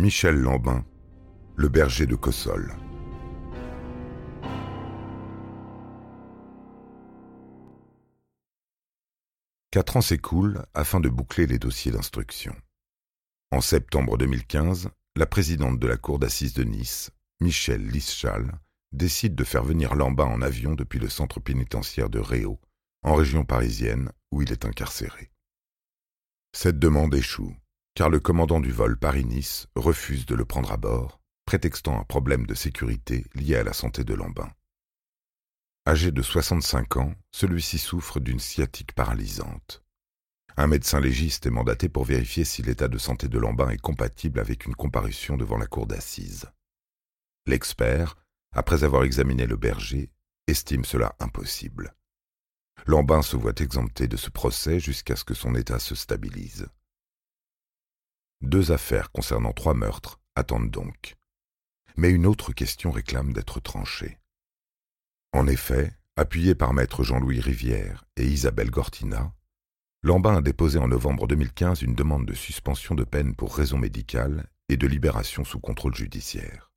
[0.00, 0.86] Michel Lambin,
[1.56, 2.72] le berger de Cossol.
[9.72, 12.54] Quatre ans s'écoulent afin de boucler les dossiers d'instruction.
[13.50, 17.10] En septembre 2015, la présidente de la cour d'assises de Nice,
[17.40, 18.60] Michel Lischal,
[18.92, 22.60] décide de faire venir Lambin en avion depuis le centre pénitentiaire de Réau,
[23.02, 25.32] en région parisienne, où il est incarcéré.
[26.52, 27.56] Cette demande échoue,
[27.98, 32.46] car le commandant du vol Paris-Nice refuse de le prendre à bord, prétextant un problème
[32.46, 34.48] de sécurité lié à la santé de Lambin.
[35.84, 39.82] Âgé de 65 ans, celui-ci souffre d'une sciatique paralysante.
[40.56, 44.38] Un médecin légiste est mandaté pour vérifier si l'état de santé de Lambin est compatible
[44.38, 46.46] avec une comparution devant la cour d'assises.
[47.46, 48.14] L'expert,
[48.54, 50.12] après avoir examiné le berger,
[50.46, 51.96] estime cela impossible.
[52.86, 56.68] Lambin se voit exempté de ce procès jusqu'à ce que son état se stabilise.
[58.40, 61.16] Deux affaires concernant trois meurtres attendent donc.
[61.96, 64.18] Mais une autre question réclame d'être tranchée.
[65.32, 69.34] En effet, appuyé par maître Jean-Louis Rivière et Isabelle Gortina,
[70.02, 74.48] Lambin a déposé en novembre 2015 une demande de suspension de peine pour raison médicale
[74.68, 76.70] et de libération sous contrôle judiciaire.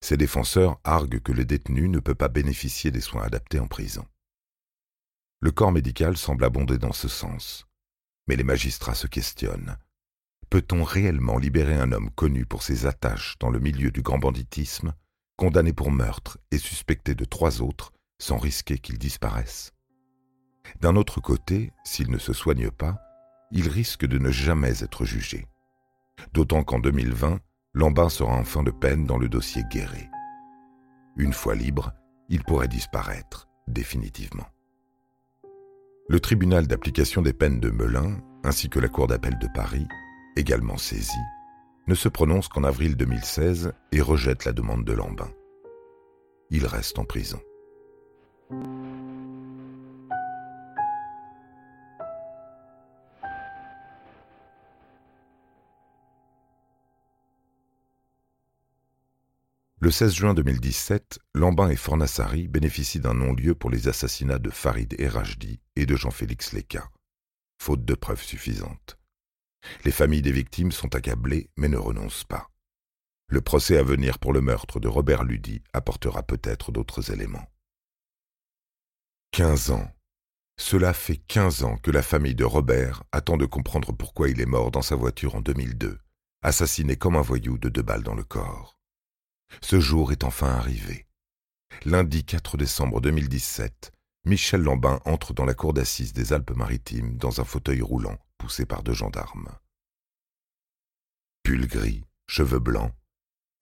[0.00, 4.06] Ses défenseurs arguent que le détenu ne peut pas bénéficier des soins adaptés en prison.
[5.40, 7.66] Le corps médical semble abonder dans ce sens,
[8.26, 9.76] mais les magistrats se questionnent.
[10.50, 14.94] Peut-on réellement libérer un homme connu pour ses attaches dans le milieu du grand banditisme,
[15.36, 19.72] condamné pour meurtre et suspecté de trois autres, sans risquer qu'il disparaisse?
[20.80, 22.98] D'un autre côté, s'il ne se soigne pas,
[23.52, 25.46] il risque de ne jamais être jugé.
[26.32, 27.38] D'autant qu'en 2020,
[27.72, 30.10] Lambin sera en fin de peine dans le dossier Guéret.
[31.16, 31.92] Une fois libre,
[32.28, 34.46] il pourrait disparaître définitivement.
[36.08, 39.86] Le tribunal d'application des peines de Melun, ainsi que la Cour d'appel de Paris,
[40.36, 41.12] également saisie,
[41.86, 45.30] ne se prononcent qu'en avril 2016 et rejettent la demande de Lambin.
[46.50, 47.40] Il reste en prison.
[59.82, 64.94] Le 16 juin 2017, Lambin et Fornassari bénéficient d'un non-lieu pour les assassinats de Farid
[65.00, 66.90] Erajdi et de Jean-Félix Leca,
[67.58, 68.99] faute de preuves suffisantes.
[69.84, 72.50] Les familles des victimes sont accablées mais ne renoncent pas.
[73.28, 77.46] Le procès à venir pour le meurtre de Robert Ludy apportera peut-être d'autres éléments.
[79.30, 79.88] Quinze ans.
[80.58, 84.46] Cela fait quinze ans que la famille de Robert attend de comprendre pourquoi il est
[84.46, 85.98] mort dans sa voiture en 2002,
[86.42, 88.76] assassiné comme un voyou de deux balles dans le corps.
[89.62, 91.06] Ce jour est enfin arrivé.
[91.84, 93.92] Lundi 4 décembre 2017,
[94.24, 98.82] Michel Lambin entre dans la cour d'assises des Alpes-Maritimes dans un fauteuil roulant poussé par
[98.82, 99.50] deux gendarmes.
[101.42, 102.92] Pull gris, cheveux blancs,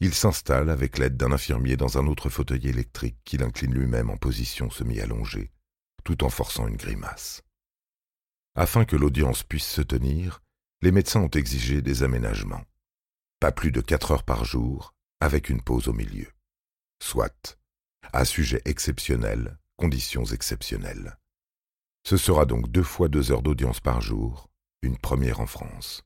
[0.00, 4.16] il s'installe avec l'aide d'un infirmier dans un autre fauteuil électrique qu'il incline lui-même en
[4.16, 5.50] position semi-allongée,
[6.04, 7.42] tout en forçant une grimace.
[8.54, 10.42] Afin que l'audience puisse se tenir,
[10.80, 12.64] les médecins ont exigé des aménagements.
[13.40, 16.28] Pas plus de quatre heures par jour, avec une pause au milieu.
[17.02, 17.58] Soit,
[18.12, 21.18] à sujet exceptionnel, conditions exceptionnelles.
[22.04, 24.47] Ce sera donc deux fois deux heures d'audience par jour,
[24.82, 26.04] une première en France.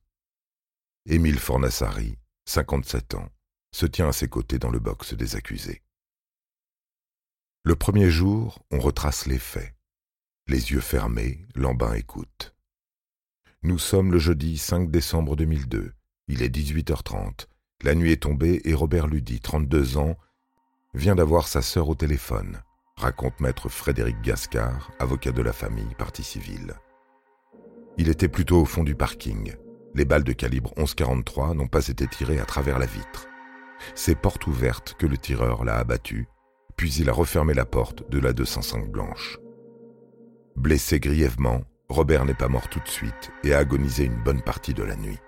[1.07, 2.17] Émile Fornassari,
[2.47, 3.29] 57 ans,
[3.73, 5.83] se tient à ses côtés dans le box des accusés.
[7.65, 9.75] Le premier jour, on retrace les faits.
[10.49, 12.55] Les yeux fermés, Lambin écoute.
[13.63, 15.93] Nous sommes le jeudi 5 décembre 2002.
[16.29, 17.47] Il est 18h30.
[17.83, 20.17] La nuit est tombée et Robert Ludy, 32 ans,
[20.95, 22.61] vient d'avoir sa sœur au téléphone,
[22.97, 26.75] raconte maître Frédéric Gascard, avocat de la famille, partie civile.
[27.99, 29.55] Il était plutôt au fond du parking.
[29.95, 33.29] Les balles de calibre 11-43 n'ont pas été tirées à travers la vitre.
[33.95, 36.29] C'est porte ouverte que le tireur l'a abattu,
[36.77, 39.39] puis il a refermé la porte de la 205 blanche.
[40.57, 44.75] Blessé grièvement, Robert n'est pas mort tout de suite et a agonisé une bonne partie
[44.75, 45.19] de la nuit.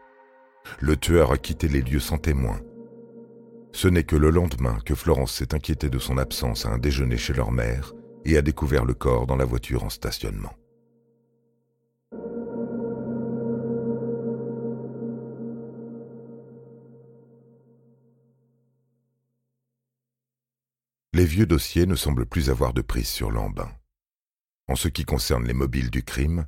[0.81, 2.59] Le tueur a quitté les lieux sans témoin.
[3.73, 7.19] Ce n'est que le lendemain que Florence s'est inquiétée de son absence à un déjeuner
[7.19, 7.93] chez leur mère
[8.25, 10.55] et a découvert le corps dans la voiture en stationnement.
[21.14, 23.72] Les vieux dossiers ne semblent plus avoir de prise sur Lambin.
[24.69, 26.46] En ce qui concerne les mobiles du crime,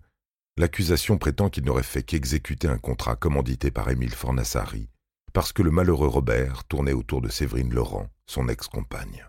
[0.58, 4.88] L'accusation prétend qu'il n'aurait fait qu'exécuter un contrat commandité par Émile Fornassari,
[5.34, 9.26] parce que le malheureux Robert tournait autour de Séverine Laurent, son ex-compagne.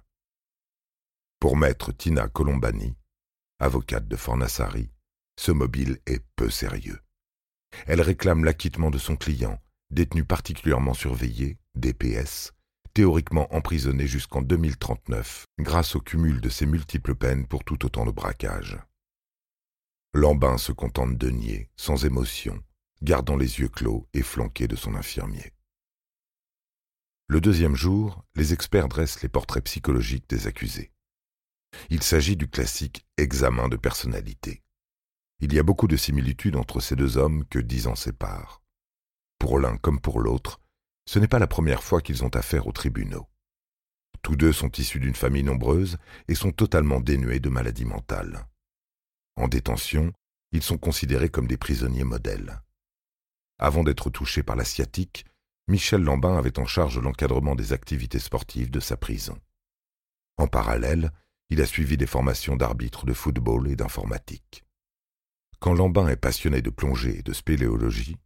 [1.42, 2.96] Pour maître Tina Colombani,
[3.60, 4.90] avocate de Fornassari,
[5.38, 7.02] ce mobile est peu sérieux.
[7.88, 12.54] Elle réclame l'acquittement de son client détenu particulièrement surveillé, DPS,
[12.98, 18.10] théoriquement emprisonné jusqu'en 2039 grâce au cumul de ses multiples peines pour tout autant de
[18.10, 18.80] braquages.
[20.16, 22.60] Lambin se contente de nier, sans émotion,
[23.04, 25.54] gardant les yeux clos et flanqué de son infirmier.
[27.28, 30.92] Le deuxième jour, les experts dressent les portraits psychologiques des accusés.
[31.92, 34.64] Il s'agit du classique examen de personnalité.
[35.40, 38.64] Il y a beaucoup de similitudes entre ces deux hommes que dix ans séparent.
[39.38, 40.60] Pour l'un comme pour l'autre,
[41.08, 43.28] ce n'est pas la première fois qu'ils ont affaire aux tribunaux.
[44.22, 48.46] Tous deux sont issus d'une famille nombreuse et sont totalement dénués de maladies mentales.
[49.38, 50.12] En détention,
[50.52, 52.62] ils sont considérés comme des prisonniers modèles.
[53.58, 55.26] Avant d'être touché par la sciatique,
[55.70, 59.40] Michel Lambin avait en charge l'encadrement des activités sportives de sa prison.
[60.38, 61.12] En parallèle,
[61.50, 64.66] il a suivi des formations d'arbitre de football et d'informatique.
[65.60, 68.18] Quand Lambin est passionné de plongée et de spéléologie,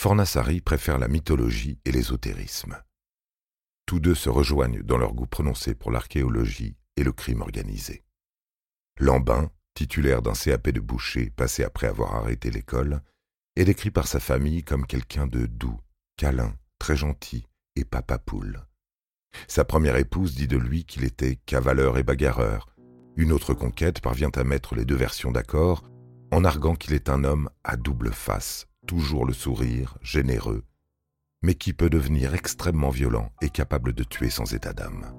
[0.00, 2.82] Fornassari préfère la mythologie et l'ésotérisme.
[3.84, 8.02] Tous deux se rejoignent dans leur goût prononcé pour l'archéologie et le crime organisé.
[8.98, 13.02] Lambin, titulaire d'un CAP de boucher passé après avoir arrêté l'école,
[13.56, 15.78] est décrit par sa famille comme quelqu'un de doux,
[16.16, 17.44] câlin, très gentil
[17.76, 18.58] et papa poule.
[19.48, 22.74] Sa première épouse dit de lui qu'il était cavaleur et bagarreur.
[23.16, 25.82] Une autre conquête parvient à mettre les deux versions d'accord
[26.30, 30.64] en arguant qu'il est un homme à double face, toujours le sourire, généreux,
[31.42, 35.14] mais qui peut devenir extrêmement violent et capable de tuer sans état d'âme.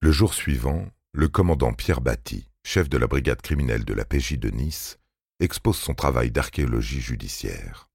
[0.00, 4.38] Le jour suivant, le commandant Pierre Batty, chef de la brigade criminelle de la PJ
[4.38, 4.98] de Nice,
[5.40, 7.88] expose son travail d'archéologie judiciaire.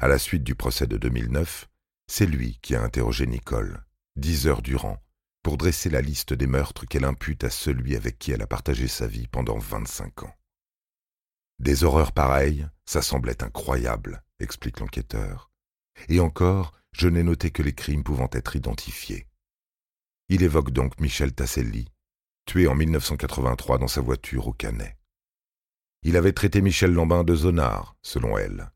[0.00, 1.68] À la suite du procès de 2009,
[2.06, 3.84] c'est lui qui a interrogé Nicole,
[4.16, 5.02] dix heures durant,
[5.42, 8.88] pour dresser la liste des meurtres qu'elle impute à celui avec qui elle a partagé
[8.88, 10.34] sa vie pendant vingt-cinq ans.
[11.58, 15.50] Des horreurs pareilles, ça semblait incroyable, explique l'enquêteur.
[16.08, 19.26] Et encore, je n'ai noté que les crimes pouvant être identifiés.
[20.28, 21.88] Il évoque donc Michel Tasselli,
[22.46, 24.96] tué en 1983 dans sa voiture au Canet.
[26.02, 28.72] Il avait traité Michel Lambin de zonard, selon elle.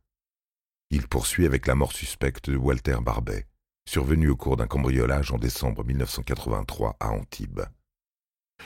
[0.91, 3.49] Il poursuit avec la mort suspecte de Walter Barbet,
[3.87, 7.63] survenu au cours d'un cambriolage en décembre 1983 à Antibes.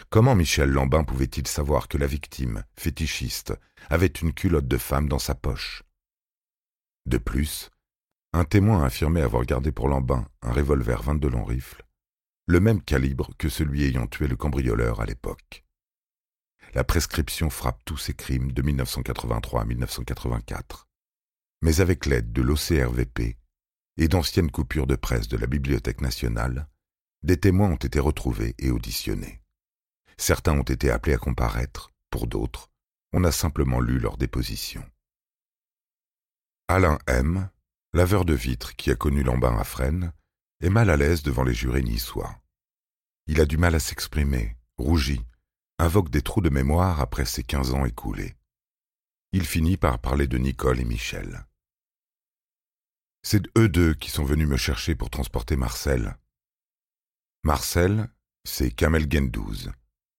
[0.08, 3.54] Comment Michel Lambin pouvait-il savoir que la victime, fétichiste,
[3.88, 5.82] avait une culotte de femme dans sa poche?
[7.06, 7.70] De plus,
[8.32, 11.84] un témoin a affirmé avoir gardé pour Lambin un revolver 22 long rifle
[12.50, 15.64] le même calibre que celui ayant tué le cambrioleur à l'époque.
[16.74, 20.88] La prescription frappe tous ces crimes de 1983 à 1984.
[21.62, 23.36] Mais avec l'aide de l'OCRVP
[23.96, 26.68] et d'anciennes coupures de presse de la Bibliothèque nationale,
[27.22, 29.40] des témoins ont été retrouvés et auditionnés.
[30.16, 32.70] Certains ont été appelés à comparaître, pour d'autres,
[33.12, 34.84] on a simplement lu leur déposition.
[36.68, 37.50] Alain M.,
[37.92, 40.12] laveur de vitres qui a connu Lambin à Fresnes,
[40.60, 42.40] est mal à l'aise devant les jurés niçois.
[43.26, 45.24] Il a du mal à s'exprimer, rougit,
[45.78, 48.36] invoque des trous de mémoire après ses quinze ans écoulés.
[49.32, 51.46] Il finit par parler de Nicole et Michel.
[53.22, 56.16] C'est eux deux qui sont venus me chercher pour transporter Marcel.
[57.44, 58.08] Marcel,
[58.44, 59.70] c'est Kamel Gendouz,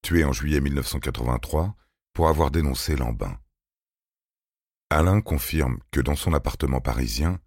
[0.02, 1.76] tué en juillet 1983
[2.12, 3.38] pour avoir dénoncé Lambin.
[4.90, 7.40] Alain confirme que dans son appartement parisien,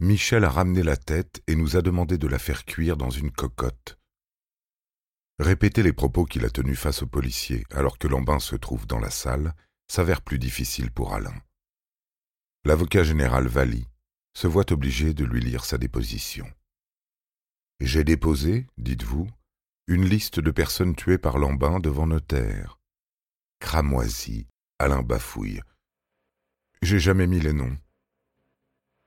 [0.00, 3.30] Michel a ramené la tête et nous a demandé de la faire cuire dans une
[3.30, 3.98] cocotte.
[5.38, 9.00] Répéter les propos qu'il a tenus face aux policiers alors que Lambin se trouve dans
[9.00, 9.54] la salle
[9.88, 11.34] s'avère plus difficile pour Alain.
[12.64, 13.88] L'avocat général Valli
[14.34, 16.46] se voit obligé de lui lire sa déposition.
[17.80, 19.28] J'ai déposé, dites-vous,
[19.86, 22.78] une liste de personnes tuées par Lambin devant notaire.
[23.60, 24.46] Cramoisi,
[24.78, 25.60] Alain bafouille.
[26.82, 27.76] J'ai jamais mis les noms.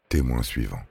[0.10, 0.82] Témoin suivant.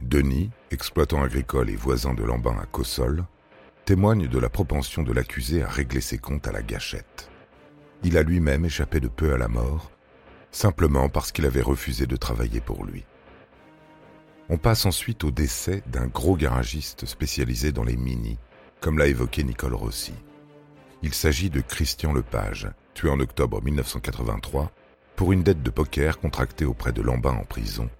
[0.00, 3.24] Denis, exploitant agricole et voisin de Lambin à Cossol,
[3.84, 7.30] témoigne de la propension de l'accusé à régler ses comptes à la gâchette.
[8.02, 9.90] Il a lui-même échappé de peu à la mort,
[10.54, 13.04] simplement parce qu'il avait refusé de travailler pour lui.
[14.48, 18.38] On passe ensuite au décès d'un gros garagiste spécialisé dans les mini,
[18.80, 20.14] comme l'a évoqué Nicole Rossi.
[21.02, 24.70] Il s'agit de Christian Lepage, tué en octobre 1983
[25.16, 27.90] pour une dette de poker contractée auprès de Lambin en prison.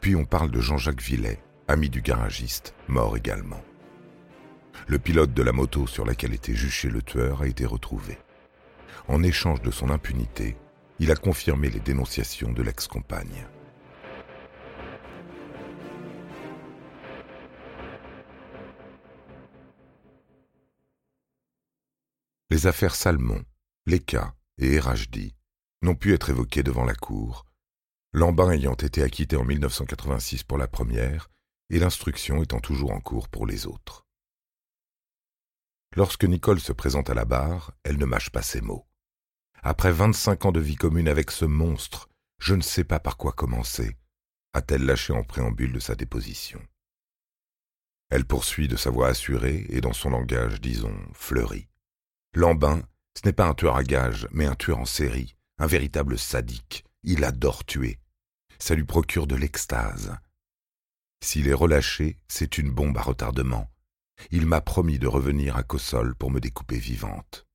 [0.00, 3.62] Puis on parle de Jean-Jacques Villet, ami du garagiste, mort également.
[4.86, 8.18] Le pilote de la moto sur laquelle était juché le tueur a été retrouvé.
[9.08, 10.56] En échange de son impunité,
[10.98, 13.46] il a confirmé les dénonciations de l'ex-compagne.
[22.56, 23.44] les affaires Salmon,
[23.84, 25.34] Léka et Erajdi
[25.82, 27.44] n'ont pu être évoquées devant la Cour,
[28.14, 31.28] Lambin ayant été acquitté en 1986 pour la première
[31.68, 34.06] et l'instruction étant toujours en cours pour les autres.
[35.96, 38.85] Lorsque Nicole se présente à la barre, elle ne mâche pas ses mots.
[39.62, 42.08] Après vingt-cinq ans de vie commune avec ce monstre,
[42.38, 43.96] je ne sais pas par quoi commencer,
[44.52, 46.60] a-t-elle lâché en préambule de sa déposition.
[48.08, 51.68] Elle poursuit de sa voix assurée et dans son langage, disons, fleuri.
[52.34, 52.82] Lambin,
[53.14, 56.84] ce n'est pas un tueur à gages, mais un tueur en série, un véritable sadique.
[57.02, 57.98] Il adore tuer.
[58.58, 60.16] Ça lui procure de l'extase.
[61.22, 63.70] S'il est relâché, c'est une bombe à retardement.
[64.30, 67.45] Il m'a promis de revenir à Cossol pour me découper vivante.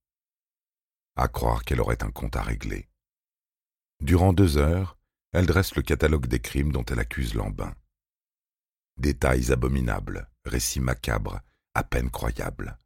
[1.16, 2.88] À croire qu'elle aurait un compte à régler.
[4.02, 4.98] Durant deux heures,
[5.34, 7.74] elle dresse le catalogue des crimes dont elle accuse Lambin.
[8.98, 11.40] Détails abominables, récits macabres,
[11.74, 12.78] à peine croyables.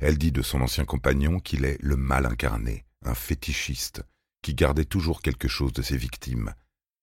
[0.00, 4.02] Elle dit de son ancien compagnon qu'il est le mal incarné, un fétichiste,
[4.42, 6.54] qui gardait toujours quelque chose de ses victimes.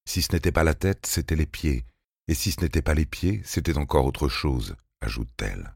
[0.05, 1.85] Si ce n'était pas la tête, c'étaient les pieds,
[2.27, 5.75] et si ce n'était pas les pieds, c'était encore autre chose, ajoute-t-elle.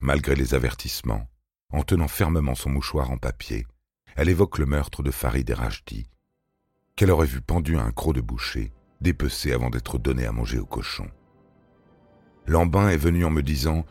[0.00, 1.28] Malgré les avertissements,
[1.72, 3.66] en tenant fermement son mouchoir en papier,
[4.16, 6.08] elle évoque le meurtre de Farid Rajdi,
[6.96, 10.58] qu'elle aurait vu pendu à un croc de boucher, dépecé avant d'être donné à manger
[10.58, 11.08] au cochon.
[12.46, 13.84] Lambin est venu en me disant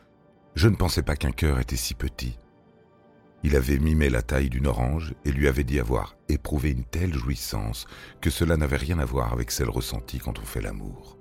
[0.55, 2.39] Je ne pensais pas qu'un cœur était si petit.
[3.43, 7.13] Il avait mimé la taille d'une orange et lui avait dit avoir éprouvé une telle
[7.13, 7.86] jouissance
[8.19, 11.17] que cela n'avait rien à voir avec celle ressentie quand on fait l'amour.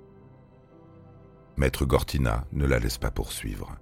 [1.55, 3.77] Maître Gortina ne la laisse pas poursuivre.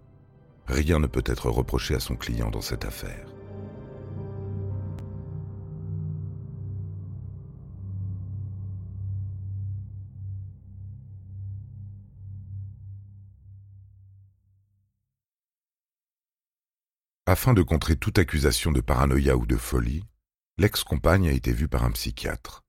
[0.68, 3.28] Rien ne peut être reproché à son client dans cette affaire.
[17.28, 20.04] Afin de contrer toute accusation de paranoïa ou de folie,
[20.58, 22.64] l'ex-compagne a été vue par un psychiatre.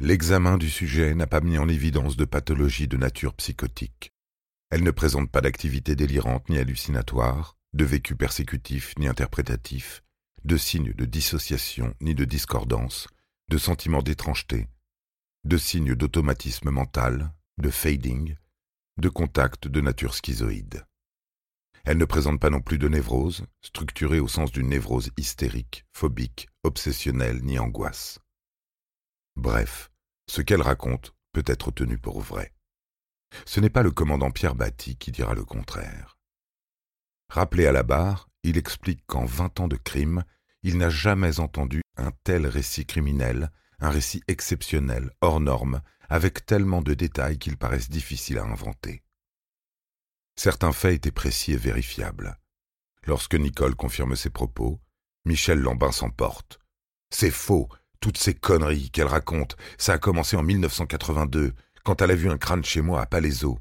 [0.00, 4.12] L'examen du sujet n'a pas mis en évidence de pathologie de nature psychotique.
[4.72, 10.02] Elle ne présente pas d'activité délirante ni hallucinatoire, de vécu persécutif ni interprétatif,
[10.44, 13.06] de signes de dissociation ni de discordance,
[13.48, 14.68] de sentiments d'étrangeté,
[15.44, 18.34] de signes d'automatisme mental, de fading,
[18.96, 20.86] de contact de nature schizoïde.
[21.84, 26.48] Elle ne présente pas non plus de névrose, structurée au sens d'une névrose hystérique, phobique,
[26.62, 28.20] obsessionnelle ni angoisse.
[29.36, 29.90] Bref,
[30.30, 32.54] ce qu'elle raconte peut être tenu pour vrai.
[33.44, 36.18] Ce n'est pas le commandant Pierre Batty qui dira le contraire.
[37.28, 40.24] Rappelé à la barre, il explique qu'en vingt ans de crime,
[40.62, 46.82] il n'a jamais entendu un tel récit criminel, un récit exceptionnel, hors norme, avec tellement
[46.82, 49.02] de détails qu'ils paraissent difficiles à inventer.
[50.36, 52.38] Certains faits étaient précis et vérifiables.
[53.06, 54.80] Lorsque Nicole confirme ses propos,
[55.24, 56.58] Michel Lambin s'emporte.
[57.10, 57.68] C'est faux,
[58.00, 62.38] toutes ces conneries qu'elle raconte, ça a commencé en 1982, quand elle a vu un
[62.38, 63.58] crâne chez moi à Palaiso.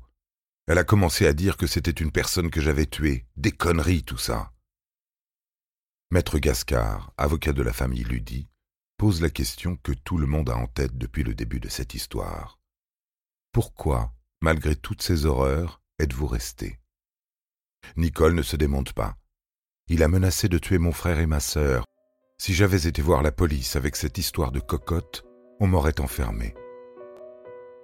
[0.67, 3.25] Elle a commencé à dire que c'était une personne que j'avais tuée.
[3.35, 4.51] Des conneries, tout ça.
[6.11, 8.47] Maître Gascard, avocat de la famille Ludi,
[8.97, 11.93] pose la question que tout le monde a en tête depuis le début de cette
[11.93, 12.59] histoire.
[13.51, 16.79] Pourquoi, malgré toutes ces horreurs, êtes-vous resté?
[17.95, 19.17] Nicole ne se démonte pas.
[19.87, 21.85] Il a menacé de tuer mon frère et ma sœur.
[22.37, 25.23] Si j'avais été voir la police avec cette histoire de cocotte,
[25.59, 26.55] on m'aurait enfermé.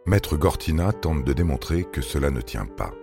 [0.08, 2.94] Maître Gortina tente de démontrer que cela ne tient pas.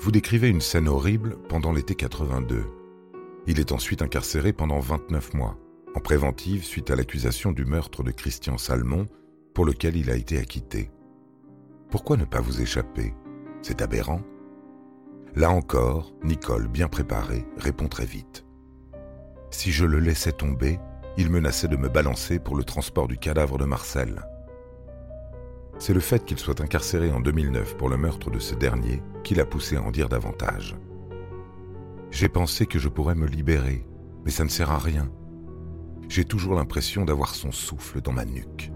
[0.00, 2.64] Vous décrivez une scène horrible pendant l'été 82.
[3.46, 5.56] Il est ensuite incarcéré pendant 29 mois,
[5.94, 9.06] en préventive suite à l'accusation du meurtre de Christian Salmon,
[9.54, 10.90] pour lequel il a été acquitté.
[11.90, 13.14] Pourquoi ne pas vous échapper?
[13.62, 14.22] C'est aberrant.
[15.36, 18.44] Là encore, Nicole, bien préparée, répond très vite.
[19.52, 20.80] Si je le laissais tomber,
[21.16, 24.24] il menaçait de me balancer pour le transport du cadavre de Marcel.
[25.78, 29.34] C'est le fait qu'il soit incarcéré en 2009 pour le meurtre de ce dernier qui
[29.34, 30.76] l'a poussé à en dire davantage.
[32.10, 33.86] J'ai pensé que je pourrais me libérer,
[34.24, 35.10] mais ça ne sert à rien.
[36.08, 38.70] J'ai toujours l'impression d'avoir son souffle dans ma nuque.